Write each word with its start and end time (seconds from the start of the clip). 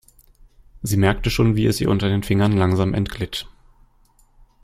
Sie 0.81 0.97
merkte 0.97 1.29
schon, 1.29 1.55
wie 1.55 1.67
es 1.67 1.79
ihr 1.79 1.87
unter 1.87 2.09
den 2.09 2.23
Fingern 2.23 2.53
langsam 2.53 2.95
entglitt. 2.95 3.47